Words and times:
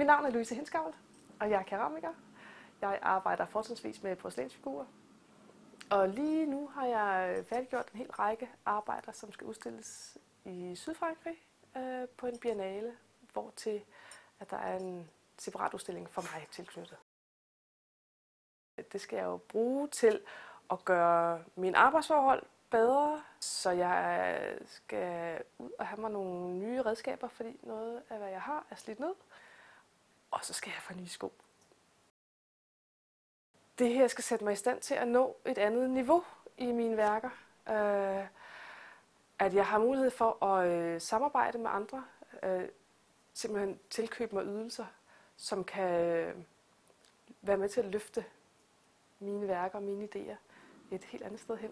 Mit 0.00 0.06
navn 0.06 0.24
er 0.26 0.30
Louise 0.30 0.54
Henskavl, 0.54 0.94
og 1.40 1.50
jeg 1.50 1.58
er 1.58 1.62
keramiker. 1.62 2.14
Jeg 2.80 2.98
arbejder 3.02 3.46
fortrinsvis 3.46 4.02
med 4.02 4.16
porcelænsfigurer. 4.16 4.84
Og 5.90 6.08
lige 6.08 6.46
nu 6.46 6.68
har 6.68 6.86
jeg 6.86 7.44
færdiggjort 7.46 7.90
en 7.92 7.98
hel 7.98 8.10
række 8.10 8.50
arbejder, 8.64 9.12
som 9.12 9.32
skal 9.32 9.46
udstilles 9.46 10.18
i 10.44 10.76
Sydfrankrig 10.76 11.34
øh, 11.76 12.08
på 12.08 12.26
en 12.26 12.38
biennale, 12.38 12.96
hvor 13.32 13.52
til 13.56 13.82
at 14.38 14.50
der 14.50 14.56
er 14.56 14.76
en 14.76 15.10
separat 15.38 15.74
udstilling 15.74 16.10
for 16.10 16.22
mig 16.22 16.46
tilknyttet. 16.50 16.98
Det 18.92 19.00
skal 19.00 19.16
jeg 19.16 19.24
jo 19.24 19.36
bruge 19.36 19.88
til 19.88 20.20
at 20.70 20.84
gøre 20.84 21.44
min 21.56 21.74
arbejdsforhold 21.74 22.46
bedre, 22.70 23.22
så 23.40 23.70
jeg 23.70 24.58
skal 24.66 25.42
ud 25.58 25.70
og 25.78 25.86
have 25.86 26.00
mig 26.00 26.10
nogle 26.10 26.54
nye 26.54 26.82
redskaber, 26.82 27.28
fordi 27.28 27.60
noget 27.62 28.02
af, 28.10 28.18
hvad 28.18 28.28
jeg 28.28 28.42
har, 28.42 28.66
er 28.70 28.76
slidt 28.76 29.00
ned. 29.00 29.14
Og 30.30 30.44
så 30.44 30.52
skal 30.52 30.70
jeg 30.70 30.82
få 30.82 30.94
nye 30.94 31.08
sko. 31.08 31.32
Det 33.78 33.92
her 33.92 34.08
skal 34.08 34.24
sætte 34.24 34.44
mig 34.44 34.52
i 34.52 34.56
stand 34.56 34.80
til 34.80 34.94
at 34.94 35.08
nå 35.08 35.36
et 35.46 35.58
andet 35.58 35.90
niveau 35.90 36.24
i 36.58 36.72
mine 36.72 36.96
værker. 36.96 37.30
Øh, 37.68 38.26
at 39.38 39.54
jeg 39.54 39.66
har 39.66 39.78
mulighed 39.78 40.10
for 40.10 40.44
at 40.44 40.68
øh, 40.68 41.00
samarbejde 41.00 41.58
med 41.58 41.70
andre, 41.70 42.04
øh, 42.42 42.68
simpelthen 43.34 43.78
tilkøbe 43.90 44.34
mig 44.34 44.44
ydelser, 44.44 44.86
som 45.36 45.64
kan 45.64 46.04
øh, 46.04 46.36
være 47.42 47.56
med 47.56 47.68
til 47.68 47.80
at 47.80 47.86
løfte 47.86 48.24
mine 49.18 49.48
værker 49.48 49.78
og 49.78 49.84
mine 49.84 50.08
idéer 50.14 50.36
et 50.90 51.04
helt 51.04 51.22
andet 51.22 51.40
sted 51.40 51.56
hen. 51.56 51.70